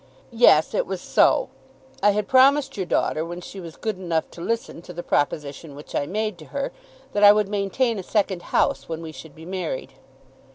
"Yes; 0.33 0.73
it 0.73 0.87
was 0.87 0.99
so. 0.99 1.49
I 2.01 2.09
had 2.09 2.27
promised 2.27 2.75
your 2.75 2.87
daughter 2.87 3.23
when 3.23 3.39
she 3.39 3.59
was 3.59 3.75
good 3.77 3.99
enough 3.99 4.31
to 4.31 4.41
listen 4.41 4.81
to 4.81 4.93
the 4.93 5.03
proposition 5.03 5.75
which 5.75 5.93
I 5.93 6.07
made 6.07 6.39
to 6.39 6.45
her, 6.45 6.71
that 7.13 7.23
I 7.23 7.31
would 7.31 7.49
maintain 7.49 7.99
a 7.99 8.01
second 8.01 8.41
house 8.49 8.89
when 8.89 9.03
we 9.03 9.11
should 9.11 9.35
be 9.35 9.45
married." 9.45 9.93